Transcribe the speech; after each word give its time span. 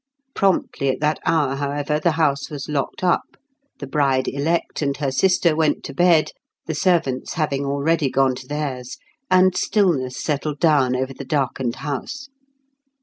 Promptly 0.33 0.89
at 0.89 0.99
that 1.01 1.19
hour, 1.27 1.57
however, 1.57 1.99
the 1.99 2.13
house 2.13 2.49
was 2.49 2.67
locked 2.67 3.03
up, 3.03 3.37
the 3.77 3.85
bride 3.85 4.27
elect 4.27 4.81
and 4.81 4.97
her 4.97 5.11
sister 5.11 5.55
went 5.55 5.83
to 5.83 5.93
bed 5.93 6.31
the 6.65 6.73
servants 6.73 7.33
having 7.33 7.65
already 7.65 8.09
gone 8.09 8.33
to 8.33 8.47
theirs 8.47 8.97
and 9.29 9.55
stillness 9.55 10.19
settled 10.19 10.59
down 10.59 10.95
over 10.95 11.13
the 11.13 11.23
darkened 11.23 11.75
house. 11.85 12.29